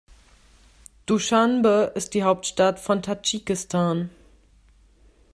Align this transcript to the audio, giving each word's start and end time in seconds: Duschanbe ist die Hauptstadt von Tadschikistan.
Duschanbe 1.05 1.91
ist 1.93 2.15
die 2.15 2.23
Hauptstadt 2.23 2.79
von 2.79 3.03
Tadschikistan. 3.03 4.09